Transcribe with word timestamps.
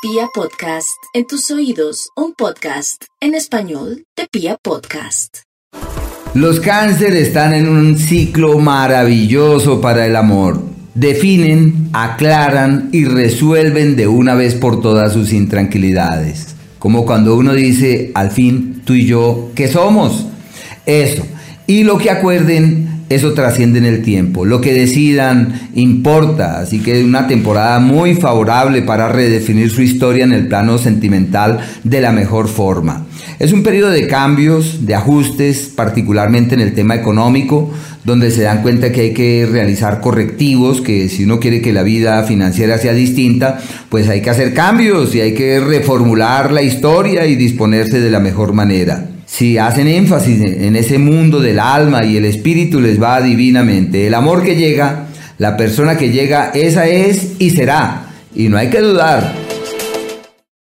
Pia 0.00 0.28
Podcast, 0.32 0.96
en 1.12 1.26
tus 1.26 1.50
oídos, 1.50 2.10
un 2.14 2.32
podcast 2.32 3.02
en 3.20 3.34
español 3.34 4.04
de 4.16 4.28
Pia 4.30 4.56
Podcast. 4.62 5.38
Los 6.34 6.60
cáncer 6.60 7.16
están 7.16 7.52
en 7.52 7.68
un 7.68 7.98
ciclo 7.98 8.60
maravilloso 8.60 9.80
para 9.80 10.06
el 10.06 10.14
amor. 10.14 10.62
Definen, 10.94 11.90
aclaran 11.92 12.90
y 12.92 13.06
resuelven 13.06 13.96
de 13.96 14.06
una 14.06 14.36
vez 14.36 14.54
por 14.54 14.80
todas 14.80 15.12
sus 15.12 15.32
intranquilidades. 15.32 16.54
Como 16.78 17.04
cuando 17.04 17.34
uno 17.34 17.52
dice, 17.52 18.12
al 18.14 18.30
fin, 18.30 18.82
tú 18.84 18.92
y 18.92 19.04
yo, 19.04 19.50
¿qué 19.56 19.66
somos? 19.66 20.26
Eso. 20.86 21.26
Y 21.66 21.82
lo 21.82 21.98
que 21.98 22.12
acuerden 22.12 22.97
eso 23.08 23.32
trasciende 23.32 23.78
en 23.78 23.86
el 23.86 24.02
tiempo. 24.02 24.44
Lo 24.44 24.60
que 24.60 24.74
decidan 24.74 25.68
importa, 25.74 26.60
así 26.60 26.80
que 26.80 27.02
una 27.02 27.26
temporada 27.26 27.78
muy 27.78 28.14
favorable 28.14 28.82
para 28.82 29.08
redefinir 29.08 29.70
su 29.70 29.82
historia 29.82 30.24
en 30.24 30.32
el 30.32 30.48
plano 30.48 30.78
sentimental 30.78 31.58
de 31.84 32.00
la 32.00 32.12
mejor 32.12 32.48
forma. 32.48 33.06
Es 33.38 33.52
un 33.52 33.62
periodo 33.62 33.90
de 33.90 34.06
cambios, 34.08 34.84
de 34.84 34.94
ajustes, 34.94 35.70
particularmente 35.74 36.54
en 36.54 36.60
el 36.60 36.74
tema 36.74 36.96
económico, 36.96 37.70
donde 38.04 38.30
se 38.30 38.42
dan 38.42 38.62
cuenta 38.62 38.90
que 38.90 39.02
hay 39.02 39.14
que 39.14 39.46
realizar 39.50 40.00
correctivos, 40.00 40.80
que 40.80 41.08
si 41.08 41.24
uno 41.24 41.38
quiere 41.38 41.60
que 41.60 41.72
la 41.72 41.82
vida 41.82 42.22
financiera 42.24 42.78
sea 42.78 42.94
distinta, 42.94 43.60
pues 43.88 44.08
hay 44.08 44.22
que 44.22 44.30
hacer 44.30 44.54
cambios 44.54 45.14
y 45.14 45.20
hay 45.20 45.34
que 45.34 45.60
reformular 45.60 46.52
la 46.52 46.62
historia 46.62 47.26
y 47.26 47.36
disponerse 47.36 48.00
de 48.00 48.10
la 48.10 48.20
mejor 48.20 48.54
manera. 48.54 49.17
Si 49.38 49.56
hacen 49.56 49.86
énfasis 49.86 50.40
en 50.40 50.74
ese 50.74 50.98
mundo 50.98 51.38
del 51.38 51.60
alma 51.60 52.04
y 52.04 52.16
el 52.16 52.24
espíritu 52.24 52.80
les 52.80 53.00
va 53.00 53.20
divinamente. 53.20 54.08
El 54.08 54.14
amor 54.14 54.42
que 54.42 54.56
llega, 54.56 55.06
la 55.38 55.56
persona 55.56 55.96
que 55.96 56.10
llega, 56.10 56.50
esa 56.52 56.88
es 56.88 57.34
y 57.38 57.50
será. 57.50 58.06
Y 58.34 58.48
no 58.48 58.56
hay 58.56 58.68
que 58.68 58.80
dudar, 58.80 59.32